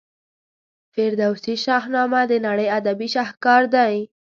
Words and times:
فردوسي 0.93 1.55
شاهنامه 1.65 2.21
د 2.31 2.33
نړۍ 2.45 2.67
ادبي 2.77 3.07
شهکار 3.15 3.61
دی. 3.75 3.95